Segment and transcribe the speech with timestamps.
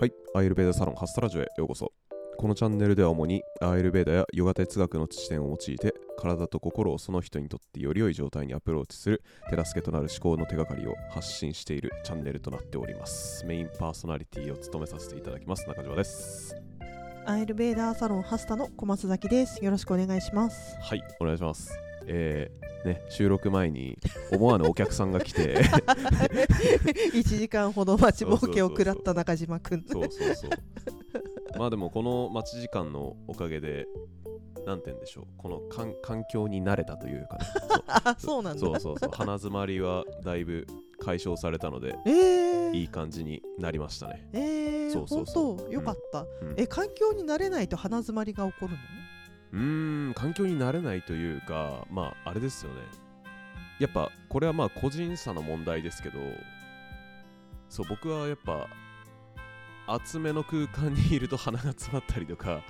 [0.00, 1.92] はい、アイルベーダサロンハスタラジオへようこそ。
[2.38, 13.44] このチャンネルでは主にアイルベーダやヨガ哲学の知点を用いて体と心をその人にとってより良い状態にアプローチする手助けとなる思考の手がかりを発信しているチャンネルとなっております。
[13.44, 16.56] メインパーソナリティを務めさせていただきます中島です。
[17.26, 19.62] アイルベーダーサロンハスタの小松崎です。
[19.62, 20.78] よろしくお願いします。
[20.80, 21.89] はい、お願いします。
[22.12, 23.96] えー、ね、収録前に
[24.32, 25.62] 思わぬお客さんが来て。
[27.14, 29.84] 1時間ほど待ちぼうけを食らった中島くん。
[29.86, 30.50] そうそうそう。
[31.58, 33.86] まあでもこの待ち時間のおかげで、
[34.66, 37.46] なんて言うんでしょう、この環環境に慣れたというかね。
[37.86, 38.60] あ、そうなんだ。
[38.60, 40.66] そうそうそう、鼻づまりはだいぶ
[40.98, 44.28] 解消されたので、えー、いい感じになりましたね。
[44.32, 45.72] えー、そうそうそう。
[45.72, 46.54] よかった、うん。
[46.56, 48.99] え、環境に慣れないと鼻詰まりが起こるの？
[49.52, 52.80] うーん、環境に慣れないというか、まあ、あれですよね。
[53.78, 56.18] やっぱ、これはまあ、個人差の問題ですけど、
[57.68, 58.68] そう、僕はやっぱ、
[59.86, 62.62] 厚めの空間にいると鼻が詰まったりとか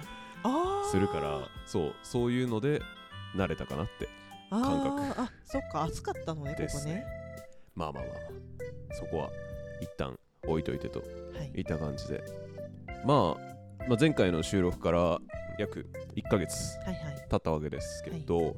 [0.90, 2.80] するから、そう、そういうので
[3.36, 4.08] 慣れたかなって。
[4.52, 7.04] あ感覚ーあ、そっか、暑かったのね、ここね。
[7.74, 9.30] まあまあまあまあ、そこは
[9.80, 11.06] 一旦置いといてとは
[11.54, 11.60] い。
[11.60, 12.22] いった感じで。
[13.04, 15.18] まあ、まあ、前回の収録から
[15.60, 17.26] 約1ヶ月はいはい。
[17.28, 18.56] 経ったわけですけど、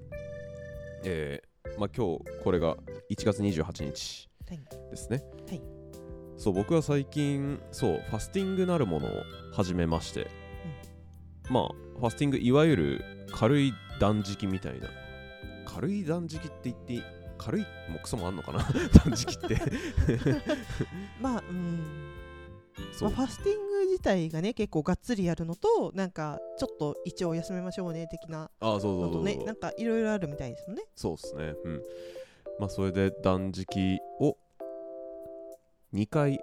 [1.04, 2.76] えーまあ、今日これが
[3.10, 4.60] 1月28日はい。
[4.90, 5.62] ですね、はい。
[6.36, 9.10] そう僕は最近そうファスティングなるものを
[9.52, 10.28] 始めまして、
[11.50, 14.88] まあファスティングいわゆる軽い断食みたいな。
[15.66, 17.02] 軽い断食って言っていい
[17.38, 18.58] 軽いもうクソもあんのかな？
[19.04, 19.56] 断食って。
[21.20, 22.12] まあ、うん。
[23.00, 23.71] まあ、ファスティング自
[24.02, 31.54] 体がね結構がっつりやるのとなんかちょっと一応休めましょうね的なああそうそうそうそうなんかいろいろあるみたいですよねそうですね。
[31.64, 31.82] うん。
[32.58, 34.36] まあ、それで断食を
[35.92, 36.40] 2回、に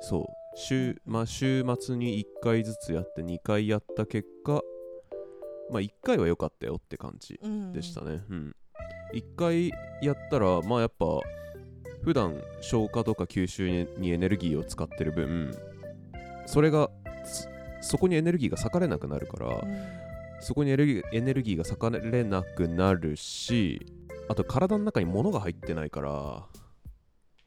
[0.00, 4.62] そう、週、まあ、週末に1回ずつやって2回やった結果、
[5.70, 8.24] まあ、1回は良かったよって感じうんでしたね。
[8.28, 8.56] うん。
[9.14, 9.70] 1回
[10.02, 11.06] やったら、まあ、やっぱ、
[12.02, 15.52] 普段消化とか吸収ににエネルギーを使ってる分、
[16.48, 16.90] それが、
[17.26, 17.46] つ
[17.90, 19.78] そこにエネルギーが割かれなくなるから、うん。
[20.40, 23.86] そこにエネルギーエネルギーが割かれなくなるし、
[24.30, 26.46] あと体の中に物が入ってないから、ま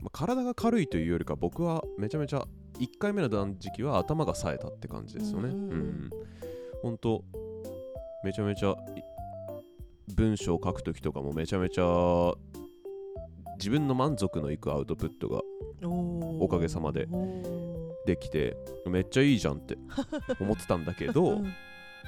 [0.06, 2.45] あ体が軽いというよりか僕はめちゃめちゃ
[2.79, 5.50] 1回目の断食は頭が冴えたって感じですよね。
[5.50, 5.78] ううんんうん。
[5.78, 6.09] うん。
[6.83, 7.23] ほんと、
[8.23, 8.75] めちゃめちゃい
[10.13, 12.33] 文章を書くときとかもめちゃめちゃ
[13.57, 15.41] 自分の満足のいくアウトプットが
[15.88, 17.07] おおかげさまで
[18.06, 19.78] できてめっちゃいいじゃんって
[20.39, 21.53] 思ってたんだけど、うん。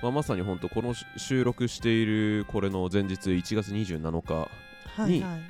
[0.01, 5.41] まあ、まさに本当このし収録しているこれの前日1月27日、はいはい。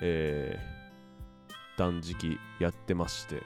[0.00, 0.72] えー
[1.78, 3.42] 断食やってまして、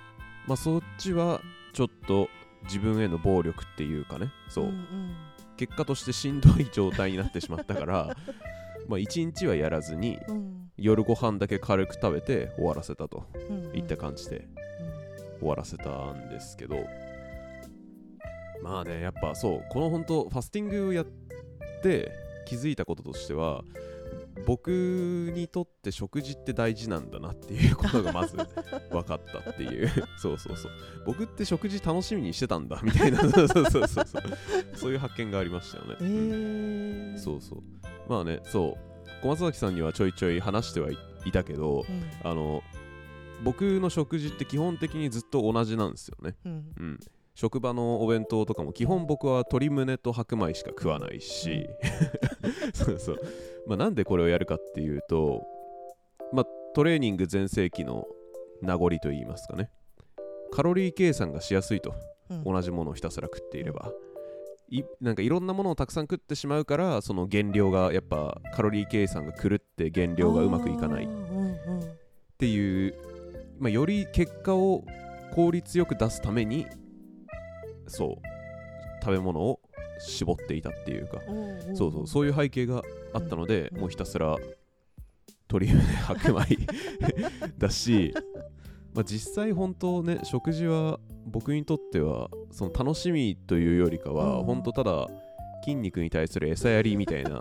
[0.46, 1.40] まあ、そっちは
[1.72, 2.28] ちょっと
[2.64, 5.16] 自分への暴力っていうかねそう、んん。
[5.56, 8.16] 結果としてしんどい状態になってしまったから
[8.88, 10.70] まあ1日はやらずにうん。
[10.76, 13.26] 夜ご飯だけ軽く食べて終わらせたと
[13.72, 14.46] いった感じで
[15.38, 16.86] 終わらせたんですけど
[18.62, 21.06] まあねやっぱそうこの本当ファスティングをやっ
[21.82, 22.12] て
[22.46, 23.62] 気づいたこととしては
[24.44, 28.46] 僕にとって食事って大事なんだなっていうことがまず分
[29.02, 29.90] かったっていう。
[30.18, 30.72] そうそうそう。
[31.06, 33.20] 僕って食事楽しみにしてたんだみたいな。
[33.28, 34.06] そうそうそうそう。
[34.74, 37.18] そういう発見がありましたよね、えー。
[37.18, 37.62] そうそう。
[38.08, 39.22] まあねそう。
[39.22, 42.04] 小松崎さんにはちょいちょい話してはいいたけどうん。
[42.22, 42.62] あの
[43.42, 46.36] 僕の食事って基本的にずっと同じなんですよね。
[46.44, 47.00] うんうん。
[47.34, 51.68] 職場のお弁当とかも基本僕は鶏胸と白米しか食わないし、
[52.72, 53.18] そうそう。
[53.66, 55.44] まあなんでこれをやるかっていうと、
[56.32, 58.06] まあトレーニング全盛期の
[58.62, 59.70] 名残といいますかね。
[60.50, 61.94] カロリー計算がしやすいと、
[62.30, 63.92] うん同じものをひたすら食っていれば。
[64.68, 71.08] いなんかいろんなものをたくさん食ってしまうからその減量がやっぱカロリー計算が狂って減量がうまくいかないっ
[72.38, 72.75] ていう、
[73.58, 74.84] まあ、より結果を
[75.34, 76.66] 効率よく出すために
[77.86, 79.60] そう食べ物を
[79.98, 81.20] 絞っていたっていうか、
[81.74, 82.82] そうそうそういう背景が
[83.14, 83.80] あったので、うん。
[83.80, 84.36] もうひたすら
[85.50, 86.56] 鶏胸白米
[87.56, 88.12] だし、
[88.94, 94.44] まあ、実際本当ね食事は僕にとってはその楽しみというよりかは、うん。
[94.44, 95.08] 本当ただ
[95.66, 97.40] 筋肉に対する餌やりみたいな。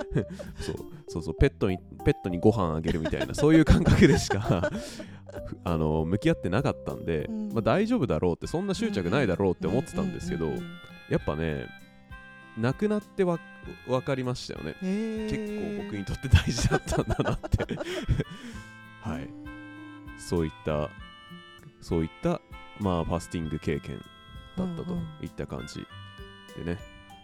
[0.58, 0.76] そう
[1.08, 4.70] そうそうペットにペットにご飯あげるみたいなそういう感覚でしか
[5.46, 7.48] ふ あの向き合ってなかったんで、うん。
[7.52, 10.62] まあ、大丈夫だろうってそんな執着ないだろうって思ってたんですけど、うううん
[11.10, 11.66] やっぱね
[12.58, 13.38] なくなってわ
[13.86, 14.74] 分かりましたよね。
[15.30, 17.58] 結構僕にとって大事だったんだなって。
[19.02, 19.28] はい。
[20.18, 20.90] そういった
[21.80, 22.40] そういった
[22.80, 24.00] まあファスティング経験っ
[24.56, 25.06] たったとうんうん。
[25.22, 25.86] いった感じ
[26.56, 26.78] でね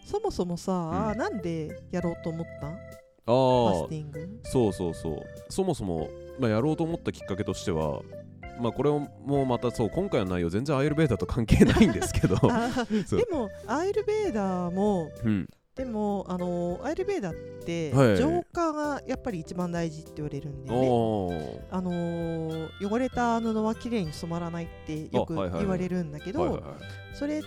[0.05, 0.73] そもそもさ、
[1.13, 1.19] うん。
[1.19, 2.69] なんでやろうと思った？
[2.69, 2.77] んあ
[3.27, 4.41] ファスあティング？
[4.45, 5.21] そうそうそう。
[5.49, 6.09] そもそも、
[6.39, 8.03] まあ、やろうと思ったきっかけとしては
[8.61, 13.19] まあこれもまたそう今回の内容全然アイルベーダと関係ないんですけど、あー そう。
[13.21, 18.17] でもアイルベーダーもうん、でもあのーアイルベーダーってはい。
[18.19, 20.89] 浄化がやっぱり一番大事って言われるんだよね。
[20.89, 21.61] おー。
[21.71, 25.61] あのー汚れた布はきれいに染まらないってよくあはいはいはい。
[25.63, 26.73] 言われるんだけど、はいはいはい。
[27.17, 27.43] それっ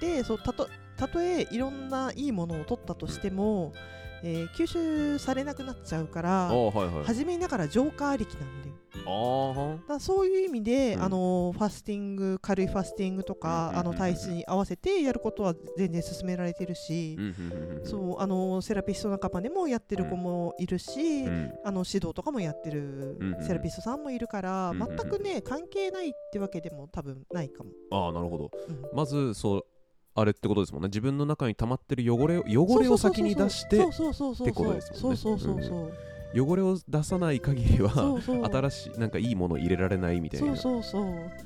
[0.00, 3.72] てそうたとたとえいろんないいものを取ったとしても、
[4.22, 7.04] えー吸収されなくなっちゃうからはいはい。
[7.04, 8.74] 初めながら浄化ありきなんだよ。
[9.06, 11.02] あだそういう意味で、うん。
[11.02, 13.78] あのファスティング軽いファスティングとか、うん。
[13.78, 17.80] あの体質に合わせてやることは全然勧められてるし、うん。
[17.84, 21.52] そうあのセラピスト仲間でもやってる子もいるし、うん。
[21.64, 27.70] あの指導とかもやってるセラピストさんもいるから、全くね関係ないってわけでも多分ないかも。
[27.92, 28.50] ああなるほど。
[28.68, 28.96] うん。
[28.96, 29.64] まずそう
[30.20, 30.88] あれってことですもんね。
[30.88, 33.84] 自分の中に溜まってる汚れを汚れを先に出してって
[34.52, 35.68] ことですもんね。
[36.34, 38.20] 汚れを出さない限りは
[38.52, 40.54] 新しいなんかいいものを入れられないみたいな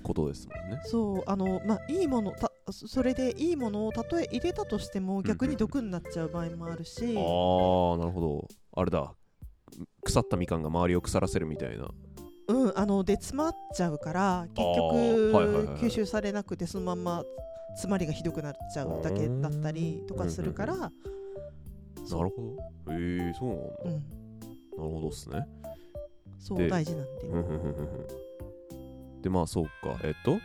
[0.03, 0.81] ことですもんね。
[0.87, 8.49] そうあのまあいいものたそそれでいいものをたとえ入れたとしても逆に毒になっちゃう場合もあるし、ああなるほど。
[8.75, 9.15] あれだ。
[10.03, 11.89] 腐ったみかんが周りを腐らせるみたいな。
[12.49, 15.77] うん、あので詰まっちゃうから結あ局、ーはいはいはいはい。
[15.77, 17.23] 吸収されなくてそのまんま
[17.75, 20.93] 詰まりがひどくなっちゃうだけだったりとかするから、なる
[22.05, 22.93] そうほど。
[22.93, 24.03] へえそうなんだ、うん、なる
[24.77, 25.47] ほどっすね。
[26.39, 27.81] そうで大事なんでふんふんふんふんふ
[29.19, 29.23] ん。
[29.23, 29.71] でまあそうか。
[30.03, 30.39] えっと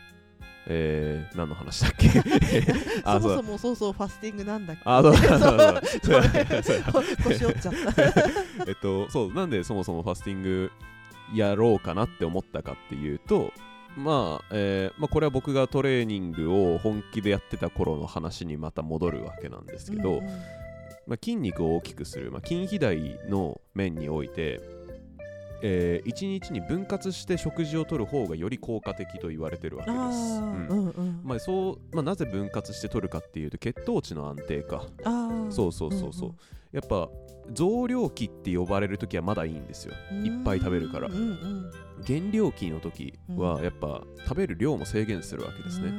[0.70, 2.10] えー、何の話だっけ？
[3.06, 4.82] あそもそもそうそうファスティングなんだっけ？
[4.86, 7.04] あそうそうそう。
[7.24, 8.04] 腰折っちゃった。
[8.68, 9.34] えっとそう。
[9.34, 10.72] なんでそもそもファスティング
[11.34, 13.52] やろうかなって思ったかっていうと
[13.98, 20.42] まあ、えーまあ、これは僕がトレーニングを本気でやってた頃の話にまた戻るわけなんですけど、うんうん。
[21.08, 22.98] まあ、筋肉を大きくする、まあ、筋肥大
[23.30, 24.62] の面において、
[25.64, 30.42] え1日に分割して食事をとる方がより効果的と言われてるわけあです。
[30.42, 30.68] ーうん。
[30.68, 31.22] うんうん。
[31.24, 35.52] まあそうまあ、なぜ分割して取るかっていうと血糖値の安定かあー。
[35.52, 36.36] そうそうそうそう、
[36.72, 37.10] やっぱ
[37.54, 39.94] 増量期って呼ばれる時はまだいいんですよ。
[40.12, 40.26] うん。
[40.26, 41.08] いっぱい食べるから。
[41.08, 41.72] うんうん
[42.06, 45.92] 減量期の時はやっぱ食べる量も制限するわけですね、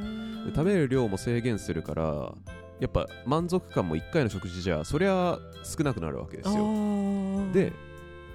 [0.55, 2.33] 食べる量も制限するから
[2.81, 7.51] やっぱ満足感も1回の食事じゃそりゃ少なくなるわけですあよー。
[7.51, 7.73] で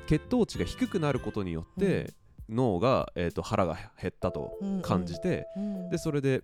[0.07, 2.13] 血糖値が低くなることによって、
[2.49, 4.51] 脳が、えー、と腹が減ったと
[4.81, 5.89] 感じて、うん。
[5.89, 6.43] でそれで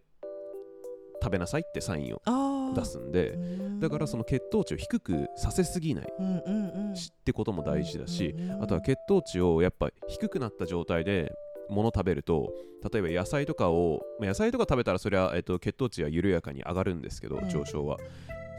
[1.21, 3.79] 食べなさいってサインを出すんで、うん。
[3.79, 11.31] だからその血糖値を低くさせすぎないってことも大事だし、あとは血糖値をやっぱ低くなった状態で
[11.69, 12.51] 物食べると
[12.91, 17.49] 例えば野菜とかをまあ野菜とか食べたらそれは、えっと、血糖値は緩やかに上がるんですけど、うん。
[17.49, 17.97] 上昇は。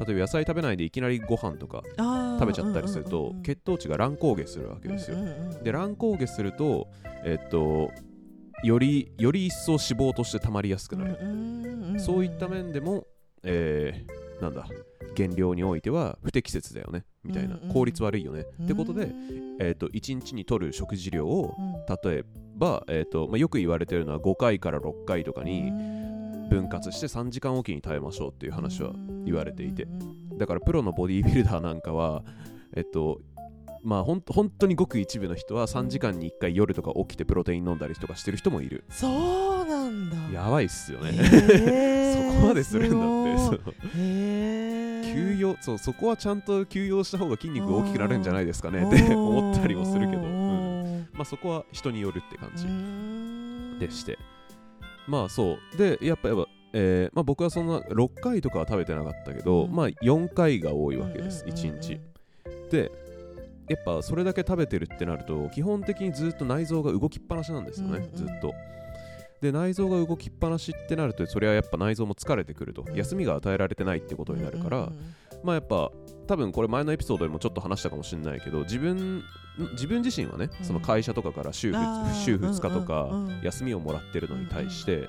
[0.07, 1.83] 例えば野菜食べないでいきなりご飯とか
[2.39, 5.19] 食べちゃったりすると、血糖値が乱高下するわけですよ、
[5.63, 6.89] で乱高下すると
[7.23, 7.91] えっと
[8.63, 13.07] よりより一層脂肪として溜まりやすくなる、そういった面でも、
[13.43, 14.67] えーなんだ
[15.15, 19.57] 減量においては不適切だよねみたいな、効率悪いよね、ってことで、うん。
[19.61, 22.11] えー、と1日に取る食事量をうん。
[22.11, 22.25] 例え
[22.57, 25.71] ば、えーとまあ、よく言われてるのは5回から6回とかに
[26.49, 28.93] 分割して3時間おきに食べましょうっていう話は
[29.25, 29.87] 言われていて。
[30.39, 32.23] だからプロのボディービルダーなんかは
[32.75, 33.21] えっと
[33.83, 38.85] まあほん本当にごく一部の人は3時間に1回夜とか起きてプロテイン飲んだりとかしてる人もいる。
[38.91, 40.17] そうなんだ。
[40.33, 43.63] やばいっすよね、へー そこまでするんだって
[43.97, 45.35] へー。
[45.35, 50.31] 休養そうそこはちゃんと休養した方が筋肉が大きくなるんじゃないですかねって 思ったりもするけど、おうん。
[50.31, 52.67] ーまあ、そこは人によるって感じ
[53.85, 54.19] でして。
[55.09, 55.77] まあそう。
[55.77, 59.75] でやっぱやっぱ、えーまあ、僕はそんな6回とかは食べてなかったけど、うん。
[59.75, 61.79] まあ4回が多いわけです、うんうんうんうん。
[61.79, 62.01] 1日。
[62.71, 62.93] で
[63.71, 68.13] やっぱそれだけ食べてるってなると基本的にずっと内臓が動きっぱなしなんですよね、うんうん。
[68.17, 68.53] ずっと。
[69.41, 72.97] で内臓が動きっぱなしってなるとそれはやっぱ内臓も疲れてくると、うん。
[72.97, 75.91] 休みが与えられてないってことになるから、うんうんうんまあやっぱ
[76.27, 79.23] 多分これ前のエピソードでもちょっと話したかもしれないけど自分
[79.73, 80.67] 自分自身はね、うん。
[80.67, 85.09] その会社とかから週 2, あー週2日とかうんうんうん休みをもらってるのに対して、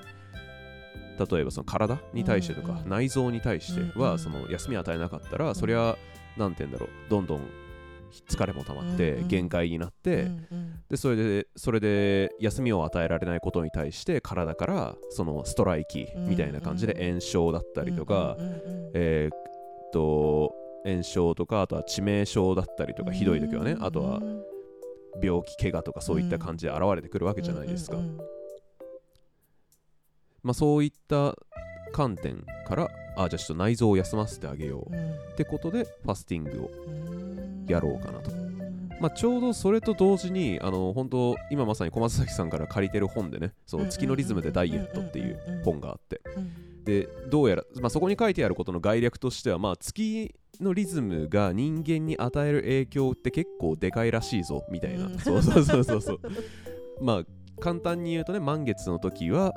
[1.30, 5.96] 例えばその体に対してとか、うんうん内臓に対してうんうんはその休み与えなかったら、そりゃ
[6.38, 7.40] なんて言うんだろうどんどん
[8.28, 10.30] 疲れも溜まって限界になって、
[10.88, 18.36] でそれでそれで休みを与えられないことに対して体からそのストライキみたいな感じで炎症だったりとか、
[18.94, 19.38] えーっ
[19.92, 20.54] と
[20.84, 24.20] 炎症とかあとは致命傷だったりとかひどい時はねあとは
[25.22, 27.98] 病気怪我とかそういった感じで現れてくるわけじゃないですか、
[30.42, 31.36] まあ、そういった
[31.92, 34.94] 観点からあじゃあちょっと内臓を休ませてあげよう。
[34.94, 35.10] うん。
[35.10, 37.11] ってことでファスティングをうん
[37.68, 38.30] やろうかなと。
[39.00, 46.20] まあ、ちょうどそれと同時にあの本当今まさに小松崎さんから借りてる本でね「その月のリズムでダイエット」っていう本があって
[46.84, 56.20] でどうやら、まあ、そこに書いてあることの概略としては、まあ、月のリズムが人間に与える影響って結構でかいらしいぞみたいな、そうそうそうそうそう
[57.00, 57.24] まあ
[57.60, 59.52] 簡単に言うとね満月の時は、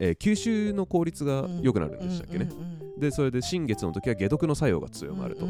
[0.00, 2.48] えー吸収の効率が良くなるんでしたっけね、
[2.98, 5.46] でそれで新月の時は解毒の作用が強まると、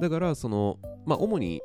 [0.00, 1.60] だからそのまあ主に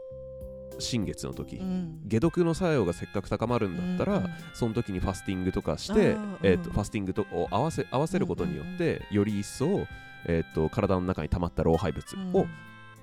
[0.80, 2.02] 新月の時、うん。
[2.10, 6.74] 解毒の作用がせっかく高まるんだったら、うんうんその時にファスティングとかしてえーとうん。
[6.74, 9.86] ファスティングとを合わせ合わせることによって、より一層、
[10.26, 12.46] えー、と体の中に溜まった老廃物を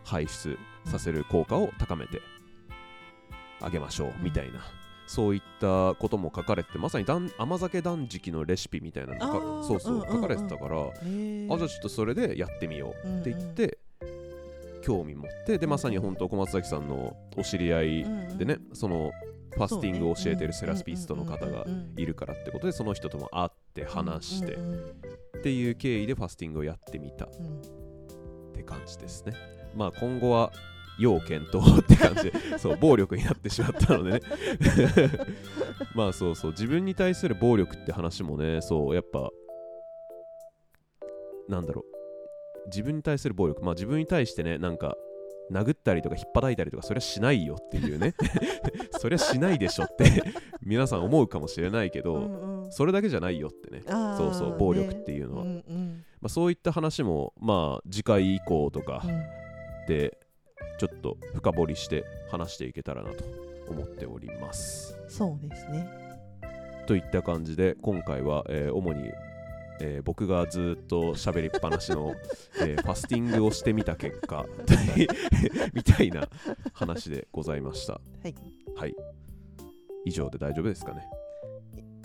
[0.05, 2.21] 排出させる効果を高めて
[3.61, 4.61] あげましょうみたいな、
[5.07, 13.79] そういったことも書かれててまさにだん甘酒断食のレシピみたいなのがそうそう書かれてたから、あじゃあちょっとそれでやってみようって言って、
[14.83, 18.07] 興味持ってでまさに本当小松崎さんのお知り合い
[18.37, 19.11] でね、その
[19.53, 21.65] ファスティングを教えてるセラピストの方が
[21.97, 27.25] いるからってことでその人とも会って話してうんうんっていう経緯でファスティングをやってみた。
[27.25, 28.53] っうん。
[28.53, 29.33] て感じですね。
[29.75, 30.53] まあ今後は
[30.99, 34.21] 要検討って感じで そう暴力になってしまったのでね。
[35.97, 36.51] まあそうそう。
[36.51, 39.31] 自分に対する暴力って話もねそうやっぱ
[41.49, 41.90] なんだろう
[42.67, 44.97] 自分に対する暴力まあ自分に対してねなんか
[45.51, 48.15] 殴ったりとか引っ叩いたりとかそれはしないよっていうね。
[49.01, 50.23] それはしないでしょって
[50.63, 52.73] 皆さん思うかもしれないけど、うんうん。
[52.73, 53.83] それだけじゃないよってね。
[54.17, 55.65] そうそう暴力っていうのは、ね。
[55.69, 56.05] うん。
[56.21, 59.23] まあ、そういった話もまあ次回以降とかうん。
[59.89, 60.19] で
[60.79, 63.25] ちょっと深掘りして話していけたらなと
[63.69, 64.97] 思っております。
[65.09, 65.89] そうですね。
[66.87, 69.11] といった感じで今回は、えー主に、
[69.81, 72.15] えー僕がずっと喋りっぱなしの、
[72.61, 74.47] えーファスティングをしてみた結果
[75.75, 76.29] みたいな
[76.73, 77.95] 話でございました。
[77.95, 78.35] はい。
[78.77, 78.95] はい。
[80.05, 81.07] 以上で大丈夫ですかね？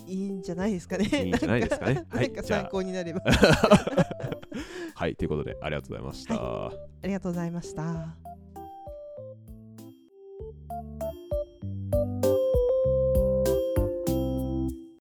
[0.08, 1.06] いいんじゃないですかね。
[1.06, 2.06] いいんじゃないですかね？
[2.10, 2.32] はい。
[2.44, 3.22] 参考になれば。
[4.96, 5.16] はい。
[5.16, 6.36] ということでありがとうございました。
[6.68, 6.72] あ
[7.04, 8.16] りがとうございました